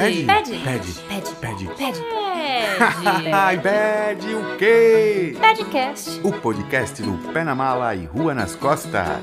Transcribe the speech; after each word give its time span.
Pede. 0.00 0.24
Pede. 0.24 0.58
Pede. 0.58 0.92
Pede. 1.04 1.34
Pede. 1.34 1.66
Pede. 1.76 2.00
Ai, 3.34 3.60
pede 3.60 4.34
o 4.34 4.56
quê? 4.56 5.36
Pedcast. 5.38 6.20
O 6.24 6.32
podcast 6.32 7.02
do 7.02 7.32
Pé 7.32 7.44
na 7.44 7.54
Mala 7.54 7.94
e 7.94 8.06
Rua 8.06 8.32
nas 8.32 8.54
Costas. 8.54 9.20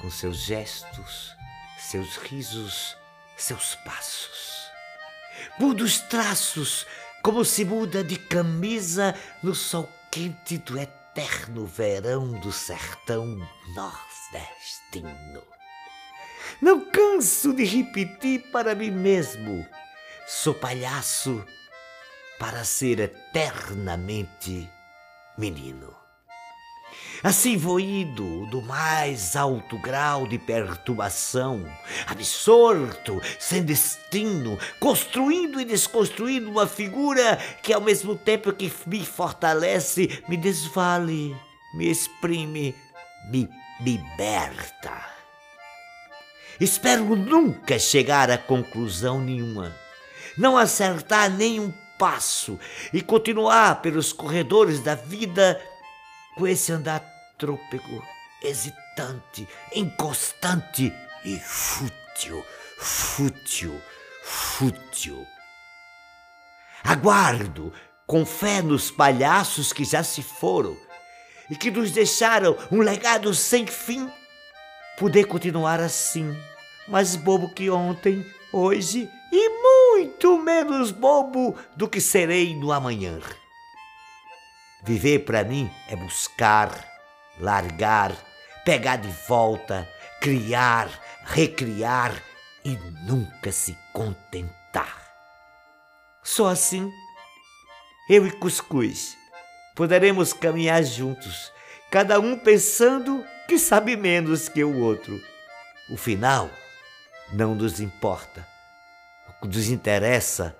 com 0.00 0.08
seus 0.08 0.38
gestos, 0.38 1.36
seus 1.76 2.16
risos, 2.16 2.96
seus 3.36 3.74
passos. 3.84 4.70
Muda 5.58 5.82
os 5.82 5.98
traços, 6.00 6.86
como 7.22 7.44
se 7.44 7.64
muda 7.64 8.02
de 8.02 8.16
camisa 8.16 9.14
no 9.42 9.54
sol 9.54 9.88
quente 10.10 10.58
do 10.58 10.78
eterno 10.78 11.66
verão 11.66 12.32
do 12.40 12.50
sertão 12.50 13.36
nordestino. 13.74 15.59
Não 16.60 16.80
canso 16.80 17.52
de 17.52 17.64
repetir 17.64 18.50
para 18.50 18.74
mim 18.74 18.90
mesmo: 18.90 19.66
sou 20.26 20.54
palhaço 20.54 21.44
para 22.38 22.64
ser 22.64 23.00
eternamente 23.00 24.68
menino. 25.36 26.00
Assim 27.22 27.58
vou 27.58 27.78
indo 27.78 28.46
do 28.46 28.62
mais 28.62 29.36
alto 29.36 29.78
grau 29.78 30.26
de 30.26 30.38
perturbação, 30.38 31.66
absorto, 32.06 33.20
sem 33.38 33.62
destino, 33.62 34.58
construindo 34.78 35.60
e 35.60 35.66
desconstruindo 35.66 36.50
uma 36.50 36.66
figura 36.66 37.36
que, 37.62 37.74
ao 37.74 37.80
mesmo 37.80 38.16
tempo 38.16 38.52
que 38.54 38.72
me 38.86 39.04
fortalece, 39.04 40.22
me 40.28 40.36
desvale, 40.36 41.36
me 41.74 41.90
exprime, 41.90 42.74
me 43.30 43.46
liberta. 43.80 45.19
Espero 46.60 47.16
nunca 47.16 47.78
chegar 47.78 48.30
a 48.30 48.36
conclusão 48.36 49.18
nenhuma, 49.18 49.74
não 50.36 50.58
acertar 50.58 51.30
nenhum 51.30 51.72
passo 51.98 52.60
e 52.92 53.00
continuar 53.00 53.80
pelos 53.80 54.12
corredores 54.12 54.80
da 54.80 54.94
vida 54.94 55.58
com 56.36 56.46
esse 56.46 56.70
andar 56.70 57.02
trôpego, 57.38 58.04
hesitante, 58.42 59.48
inconstante 59.74 60.92
e 61.24 61.38
fútil, 61.38 62.44
fútil, 62.78 63.80
fútil. 64.22 65.26
Aguardo, 66.84 67.72
com 68.06 68.26
fé 68.26 68.60
nos 68.60 68.90
palhaços 68.90 69.72
que 69.72 69.84
já 69.84 70.02
se 70.02 70.22
foram 70.22 70.76
e 71.50 71.56
que 71.56 71.70
nos 71.70 71.90
deixaram 71.90 72.56
um 72.70 72.80
legado 72.80 73.34
sem 73.34 73.66
fim, 73.66 74.10
poder 74.98 75.24
continuar 75.24 75.80
assim, 75.80 76.36
mais 76.90 77.14
bobo 77.14 77.48
que 77.54 77.70
ontem, 77.70 78.26
hoje 78.52 79.08
e 79.32 79.48
muito 79.62 80.38
menos 80.38 80.90
bobo 80.90 81.56
do 81.76 81.88
que 81.88 82.00
serei 82.00 82.54
no 82.56 82.72
amanhã. 82.72 83.20
Viver 84.82 85.20
para 85.20 85.44
mim 85.44 85.70
é 85.88 85.94
buscar, 85.94 86.72
largar, 87.38 88.12
pegar 88.64 88.96
de 88.96 89.08
volta, 89.28 89.88
criar, 90.20 90.88
recriar 91.24 92.12
e 92.64 92.76
nunca 93.06 93.52
se 93.52 93.76
contentar. 93.92 95.08
Só 96.24 96.48
assim, 96.48 96.90
eu 98.08 98.26
e 98.26 98.32
Cuscuz 98.32 99.16
poderemos 99.76 100.32
caminhar 100.32 100.82
juntos, 100.82 101.52
cada 101.90 102.18
um 102.18 102.36
pensando 102.36 103.24
que 103.46 103.58
sabe 103.58 103.96
menos 103.96 104.48
que 104.48 104.64
o 104.64 104.80
outro. 104.80 105.20
O 105.88 105.96
final 105.96 106.50
não 107.32 107.54
nos 107.54 107.80
importa. 107.80 108.46
O 109.28 109.42
que 109.42 109.48
nos 109.48 109.68
interessa 109.68 110.56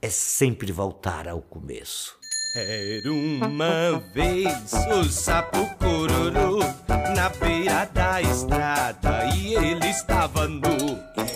é 0.00 0.08
sempre 0.08 0.72
voltar 0.72 1.28
ao 1.28 1.40
começo. 1.40 2.18
Era 2.54 3.10
uma 3.10 3.98
vez 4.12 4.72
o 4.92 5.04
sapo 5.04 5.66
cururu 5.76 6.58
na 7.14 7.28
beira 7.30 7.86
da 7.86 8.20
estrada 8.20 9.26
e 9.34 9.54
ele 9.54 9.88
estava 9.88 10.46
nu. 10.46 10.60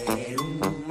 Era 0.09 0.43
uma 0.43 0.86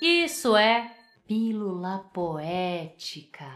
Isso 0.00 0.56
é 0.56 0.94
pílula 1.26 2.08
poética. 2.14 3.50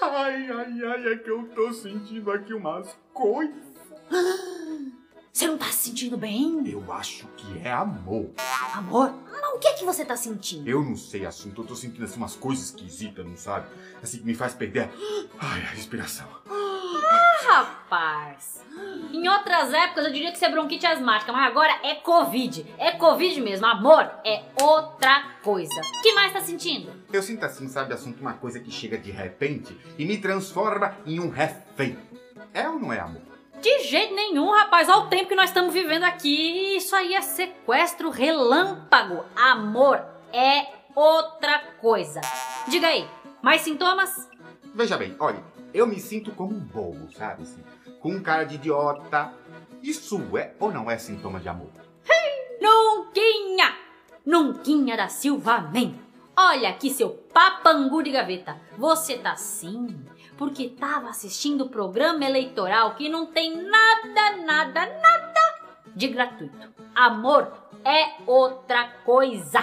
Ai, 0.00 0.50
ai, 0.50 0.84
ai, 0.84 1.12
é 1.12 1.16
que 1.18 1.30
eu 1.30 1.46
tô 1.54 1.70
sentindo 1.74 2.30
aqui 2.32 2.54
umas 2.54 2.88
coisas. 3.12 3.62
Você 5.30 5.46
não 5.46 5.58
tá 5.58 5.66
se 5.66 5.90
sentindo 5.90 6.16
bem? 6.16 6.66
Eu 6.66 6.90
acho 6.92 7.26
que 7.36 7.58
é 7.62 7.70
amor. 7.70 8.32
Amor? 8.74 9.12
Mas 9.30 9.54
o 9.54 9.58
que 9.58 9.68
é 9.68 9.74
que 9.74 9.84
você 9.84 10.04
tá 10.04 10.16
sentindo? 10.16 10.68
Eu 10.68 10.82
não 10.82 10.96
sei 10.96 11.24
assunto, 11.24 11.62
eu 11.62 11.66
tô 11.66 11.76
sentindo 11.76 12.04
assim 12.04 12.16
umas 12.16 12.34
coisas 12.34 12.66
esquisitas, 12.66 13.24
não 13.24 13.36
sabe? 13.36 13.68
Assim 14.02 14.18
que 14.18 14.24
me 14.24 14.34
faz 14.34 14.54
perder 14.54 14.90
ai, 15.38 15.60
a 15.60 15.66
respiração. 15.66 16.26
Rapaz, 17.46 17.76
em 19.12 19.28
outras 19.28 19.72
épocas 19.72 20.04
eu 20.04 20.12
diria 20.12 20.30
que 20.30 20.36
isso 20.36 20.44
é 20.44 20.50
bronquite 20.50 20.86
asmática, 20.86 21.32
mas 21.32 21.46
agora 21.46 21.72
é 21.82 21.96
Covid. 21.96 22.66
É 22.78 22.92
Covid 22.92 23.40
mesmo. 23.40 23.66
Amor 23.66 24.10
é 24.24 24.42
outra 24.60 25.24
coisa. 25.42 25.80
O 25.80 26.02
que 26.02 26.12
mais 26.12 26.32
tá 26.32 26.40
sentindo? 26.40 26.92
Eu 27.12 27.22
sinto 27.22 27.44
assim, 27.44 27.68
sabe, 27.68 27.92
assunto, 27.92 28.20
uma 28.20 28.34
coisa 28.34 28.60
que 28.60 28.70
chega 28.70 28.96
de 28.96 29.10
repente 29.10 29.76
e 29.98 30.04
me 30.04 30.18
transforma 30.18 30.96
em 31.04 31.18
um 31.18 31.28
refém. 31.28 31.98
É 32.54 32.68
ou 32.68 32.78
não 32.78 32.92
é 32.92 33.00
amor? 33.00 33.22
De 33.60 33.80
jeito 33.84 34.14
nenhum, 34.14 34.50
rapaz. 34.52 34.88
Olha 34.88 35.00
o 35.00 35.08
tempo 35.08 35.28
que 35.28 35.34
nós 35.34 35.50
estamos 35.50 35.74
vivendo 35.74 36.04
aqui. 36.04 36.76
Isso 36.76 36.96
aí 36.96 37.14
é 37.14 37.20
sequestro 37.20 38.08
relâmpago. 38.08 39.24
Amor 39.36 40.02
é 40.32 40.66
outra 40.94 41.58
coisa. 41.80 42.20
Diga 42.68 42.86
aí, 42.86 43.06
mais 43.42 43.60
sintomas? 43.60 44.28
Veja 44.74 44.96
bem, 44.96 45.14
olha, 45.18 45.42
eu 45.72 45.86
me 45.86 45.98
sinto 45.98 46.32
como 46.32 46.54
um 46.54 46.60
bobo, 46.60 47.10
sabe? 47.12 47.42
Assim, 47.42 47.62
com 48.00 48.12
um 48.12 48.22
cara 48.22 48.44
de 48.44 48.56
idiota. 48.56 49.32
Isso 49.82 50.20
é 50.36 50.54
ou 50.58 50.70
não 50.70 50.90
é 50.90 50.98
sintoma 50.98 51.40
de 51.40 51.48
amor? 51.48 51.70
Nunquinha! 52.60 53.74
Nunquinha 54.26 54.96
da 54.96 55.08
Silva 55.08 55.60
Man. 55.60 55.94
Olha 56.36 56.68
aqui 56.68 56.90
seu 56.90 57.10
papangu 57.10 58.02
de 58.02 58.10
gaveta. 58.10 58.60
Você 58.76 59.16
tá 59.18 59.32
assim 59.32 60.04
porque 60.40 60.70
tava 60.70 61.10
assistindo 61.10 61.64
o 61.64 61.68
programa 61.68 62.24
eleitoral 62.24 62.94
que 62.94 63.10
não 63.10 63.26
tem 63.26 63.62
nada, 63.62 64.36
nada, 64.38 64.86
nada 64.86 65.54
de 65.94 66.08
gratuito. 66.08 66.68
Amor 66.94 67.52
é 67.84 68.22
outra 68.26 68.88
coisa. 69.04 69.60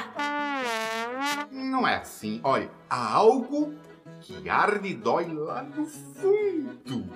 Não 1.52 1.88
é 1.88 1.96
assim. 1.96 2.40
Olha, 2.44 2.70
há 2.88 3.14
algo 3.16 3.74
que 4.22 4.50
arde 4.50 4.90
e 4.90 4.94
dói 4.94 5.32
lá 5.32 5.64
no 5.64 5.86
fundo. 5.86 7.10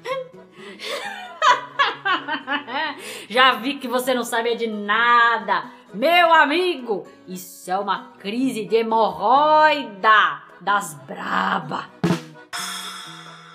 Já 3.28 3.56
vi 3.56 3.78
que 3.78 3.88
você 3.88 4.14
não 4.14 4.24
sabe 4.24 4.56
de 4.56 4.66
nada. 4.66 5.70
Meu 5.92 6.32
amigo, 6.32 7.06
isso 7.26 7.70
é 7.70 7.78
uma 7.78 8.12
crise 8.18 8.64
de 8.64 8.76
hemorroida 8.76 10.42
das 10.60 10.94
braba. 11.06 11.90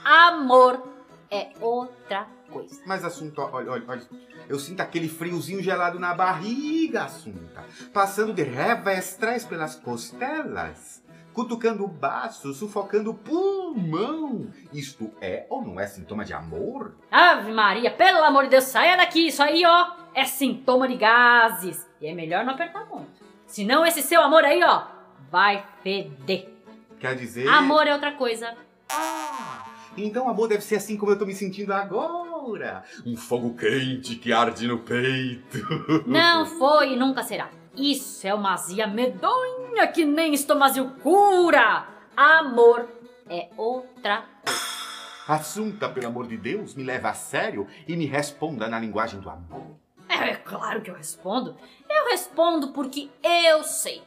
Amor 0.03 0.87
é 1.31 1.49
outra 1.59 2.27
coisa. 2.49 2.81
Mas 2.85 3.03
assunto, 3.03 3.41
olha, 3.41 3.71
olha, 3.71 3.83
olha. 3.87 4.01
Eu 4.47 4.59
sinto 4.59 4.81
aquele 4.81 5.09
friozinho 5.09 5.61
gelado 5.61 5.99
na 5.99 6.13
barriga, 6.13 7.05
assunta. 7.05 7.63
Passando 7.91 8.33
de 8.33 8.43
revestrais 8.43 9.43
pelas 9.43 9.75
costelas. 9.75 11.03
Cutucando 11.35 11.83
o 11.83 11.87
baço, 11.89 12.53
sufocando 12.53 13.11
o 13.11 13.13
pulmão. 13.13 14.47
Isto 14.71 15.11
é 15.19 15.45
ou 15.49 15.61
não 15.61 15.77
é 15.77 15.85
sintoma 15.85 16.23
de 16.23 16.33
amor? 16.33 16.95
Ave 17.11 17.51
Maria, 17.51 17.91
pelo 17.91 18.23
amor 18.23 18.45
de 18.45 18.51
Deus, 18.51 18.63
saia 18.63 18.95
daqui. 18.95 19.27
Isso 19.27 19.43
aí, 19.43 19.65
ó, 19.65 19.91
é 20.13 20.23
sintoma 20.23 20.87
de 20.87 20.95
gases. 20.95 21.85
E 21.99 22.07
é 22.07 22.13
melhor 22.13 22.45
não 22.45 22.53
apertar 22.53 22.85
muito. 22.85 23.09
Senão 23.45 23.85
esse 23.85 24.01
seu 24.01 24.21
amor 24.21 24.45
aí, 24.45 24.63
ó, 24.63 24.83
vai 25.29 25.65
feder. 25.83 26.47
Quer 27.01 27.15
dizer. 27.17 27.49
Amor 27.49 27.85
é 27.85 27.91
outra 27.91 28.13
coisa. 28.13 28.55
Então 29.97 30.29
amor 30.29 30.47
deve 30.47 30.61
ser 30.61 30.77
assim 30.77 30.95
como 30.95 31.11
eu 31.11 31.19
tô 31.19 31.25
me 31.25 31.33
sentindo 31.33 31.73
agora. 31.73 32.83
Um 33.05 33.17
fogo 33.17 33.55
quente 33.55 34.15
que 34.15 34.31
arde 34.31 34.67
no 34.67 34.79
peito. 34.79 35.57
Não 36.07 36.45
foi 36.57 36.93
e 36.93 36.95
nunca 36.95 37.23
será. 37.23 37.49
Isso 37.75 38.25
é 38.25 38.33
uma 38.33 38.53
azia 38.53 38.87
medonha 38.87 39.54
que 39.87 40.05
nem 40.05 40.33
estomazil 40.33 40.91
cura. 41.01 41.87
Amor 42.15 42.87
é 43.29 43.49
outra 43.57 44.23
coisa. 44.45 44.65
Assunta, 45.27 45.89
pelo 45.89 46.07
amor 46.07 46.27
de 46.27 46.37
Deus, 46.37 46.75
me 46.75 46.83
leva 46.83 47.09
a 47.09 47.13
sério 47.13 47.67
e 47.87 47.95
me 47.95 48.05
responda 48.05 48.67
na 48.67 48.79
linguagem 48.79 49.19
do 49.19 49.29
amor. 49.29 49.75
É, 50.07 50.29
é 50.29 50.35
claro 50.35 50.81
que 50.81 50.91
eu 50.91 50.95
respondo. 50.95 51.57
Eu 51.89 52.09
respondo 52.09 52.69
porque 52.69 53.09
eu 53.23 53.63
sei. 53.63 54.03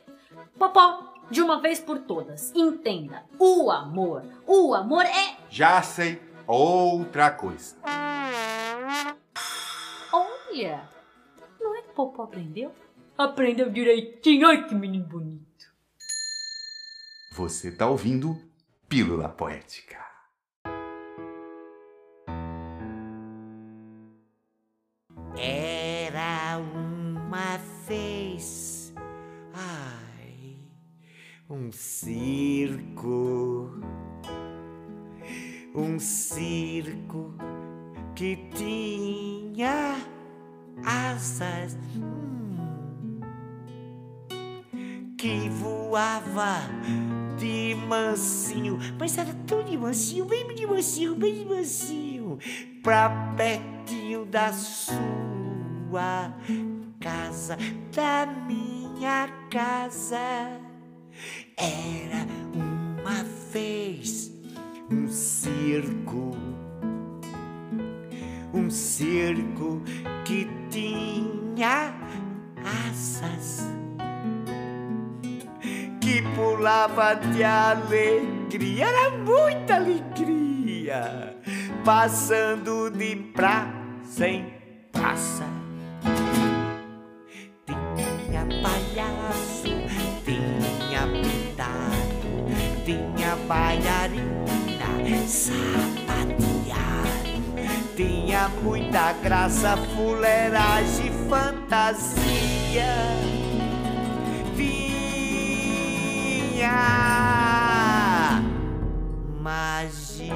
Popó, 0.58 1.14
de 1.28 1.42
uma 1.42 1.60
vez 1.60 1.80
por 1.80 1.98
todas, 1.98 2.52
entenda. 2.54 3.24
O 3.38 3.70
amor, 3.70 4.24
o 4.46 4.74
amor 4.74 5.04
é... 5.04 5.36
Já 5.50 5.82
sei 5.82 6.22
outra 6.46 7.30
coisa. 7.32 7.76
Olha, 10.12 10.88
não 11.60 11.76
é 11.76 11.82
que 11.82 11.92
Popó 11.94 12.22
aprendeu? 12.22 12.72
Aprendeu 13.16 13.68
direitinho. 13.70 14.46
Ai, 14.46 14.66
que 14.66 14.74
menino 14.74 15.04
bonito. 15.04 15.47
Você 17.38 17.70
tá 17.70 17.86
ouvindo 17.86 18.36
Pílula 18.88 19.28
Poética. 19.28 19.96
Era 25.36 26.58
uma 26.58 27.56
vez, 27.86 28.92
ai, 29.54 30.56
um 31.48 31.70
circo, 31.70 33.70
um 35.76 35.96
circo 36.00 37.34
que 38.16 38.34
tinha 38.56 39.94
asas, 40.84 41.78
hum, 41.94 43.20
que 45.16 45.48
voava 45.50 46.62
de 47.38 47.74
mansinho, 47.86 48.78
mas 48.98 49.16
era 49.16 49.32
tão 49.46 49.62
de 49.62 49.76
mansinho, 49.76 50.24
bem 50.24 50.54
de 50.54 50.66
mansinho, 50.66 51.14
bem 51.14 51.34
de 51.34 51.44
mansinho, 51.44 52.38
pra 52.82 53.08
pertinho 53.36 54.24
da 54.26 54.52
sua 54.52 56.34
casa, 57.00 57.56
da 57.94 58.26
minha 58.26 59.28
casa. 59.50 60.60
Era 61.56 62.26
uma 62.52 63.24
vez 63.52 64.32
um 64.90 65.08
circo, 65.08 66.32
um 68.52 68.68
circo 68.70 69.80
que 70.24 70.48
tinha 70.70 71.94
asas 72.88 73.77
pulava 76.38 77.14
de 77.14 77.42
alegria, 77.42 78.86
era 78.86 79.10
muita 79.10 79.74
alegria, 79.74 81.36
passando 81.84 82.88
de 82.90 83.16
praça 83.34 84.28
em 84.28 84.54
praça. 84.92 85.44
Tinha 87.66 88.46
palhaço, 88.62 89.68
tinha 90.24 91.02
pintado, 91.10 92.46
tinha 92.84 93.34
bailarina, 93.48 94.86
sapateado, 95.26 96.38
tinha 97.96 98.48
muita 98.62 99.12
graça, 99.14 99.76
fuleiragem, 99.76 101.10
fantasia. 101.28 102.94
Tinha 104.56 104.87
magia. 109.40 110.34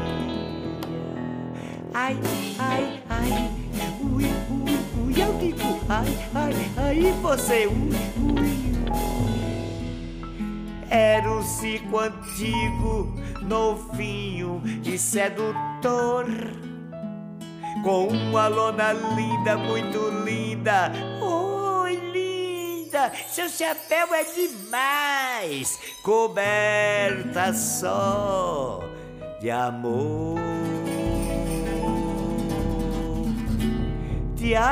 Ai, 1.95 2.19
ai, 2.59 3.03
ai, 3.11 3.51
ui, 4.01 4.25
ui, 4.51 4.79
ui, 5.05 5.21
eu 5.21 5.33
digo, 5.39 5.81
ai, 5.89 6.19
ai, 6.35 6.55
ai, 6.77 7.13
você, 7.21 7.67
ui, 7.67 7.91
ui. 8.19 8.53
Era 10.89 11.31
um 11.31 11.43
circo 11.43 11.99
antigo, 11.99 13.15
novinho 13.43 14.63
e 14.85 14.99
sedutor. 14.99 16.27
Com 17.83 18.09
uma 18.09 18.47
lona 18.47 18.93
linda, 18.93 19.57
muito 19.57 20.11
linda. 20.25 20.93
Seu 23.31 23.49
chapéu 23.49 24.13
é 24.13 24.23
demais, 24.23 25.79
coberta 26.03 27.55
só 27.55 28.85
de 29.41 29.51
amor. 29.51 30.39
De. 34.35 34.53
Era 34.53 34.69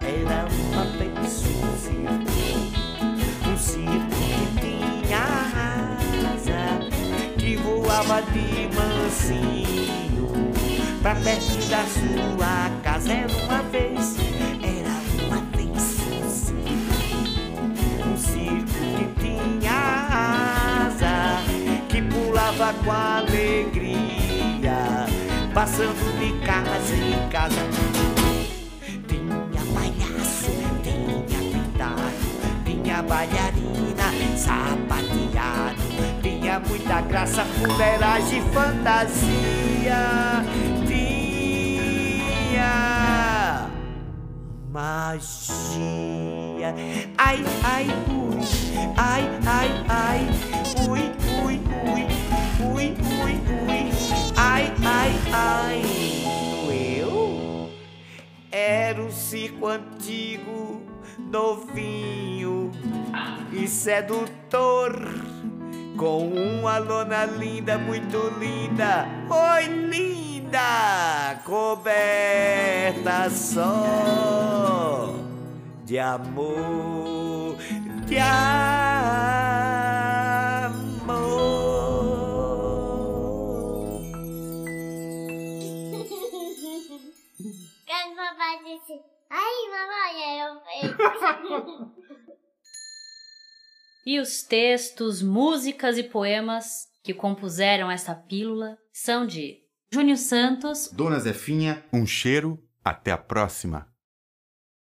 uma 0.00 0.84
vez 0.96 1.44
um 1.44 1.76
circo, 1.76 2.32
um 3.46 3.56
circo 3.58 4.22
que 4.58 5.06
tinha 5.06 5.24
asa, 6.32 6.64
que 7.38 7.56
voava 7.56 8.22
de 8.22 8.70
mansinho 8.74 10.30
pra 11.02 11.14
perto 11.14 11.68
da 11.68 11.84
sua 11.84 12.70
casa. 12.82 13.12
Era 13.12 13.41
com 22.84 22.90
alegria, 22.90 24.70
passando 25.54 26.18
de 26.18 26.32
casa 26.44 26.94
em 26.94 27.28
casa. 27.28 27.62
Tinha 29.06 29.62
palhaço, 29.74 30.52
tinha 30.82 31.20
pintado, 31.28 32.20
tinha 32.64 33.02
bailarina, 33.02 34.08
sapateado, 34.36 35.82
tinha 36.22 36.60
muita 36.60 37.00
graça, 37.02 37.44
fuleiragem 37.44 38.38
e 38.38 38.42
fantasia. 38.52 40.00
Tinha 40.86 41.32
magia. 44.70 45.62
Ai, 47.18 47.44
ai, 47.64 47.86
ui, 48.08 48.40
ai, 48.96 49.28
ai, 49.46 49.70
ai, 49.88 50.26
ui, 50.88 51.02
ui, 51.44 51.60
ui, 51.92 52.11
Antigo, 59.62 60.82
novinho 61.18 62.70
e 63.52 63.66
sedutor. 63.66 64.92
Com 65.96 66.28
uma 66.28 66.78
lona 66.78 67.24
linda, 67.26 67.76
muito 67.78 68.18
linda. 68.38 69.06
Oi, 69.28 69.64
linda! 69.66 71.40
Coberta 71.44 73.28
só 73.30 75.12
de 75.92 75.98
amor, 75.98 77.56
de 78.06 78.16
amor. 78.18 78.32
Quando 87.86 88.12
o 88.12 88.16
papai 88.16 88.58
disse, 88.64 89.02
ai 89.32 89.68
mamãe, 89.70 90.40
eu. 90.40 91.92
E 94.04 94.18
os 94.18 94.42
textos, 94.42 95.22
músicas 95.22 95.96
e 95.96 96.02
poemas 96.02 96.88
que 97.04 97.14
compuseram 97.14 97.88
esta 97.88 98.12
pílula 98.16 98.76
são 98.92 99.24
de 99.24 99.60
Júnior 99.92 100.16
Santos, 100.16 100.90
Dona 100.92 101.20
Zefinha, 101.20 101.84
um 101.92 102.04
cheiro. 102.04 102.58
Até 102.84 103.12
a 103.12 103.16
próxima. 103.16 103.91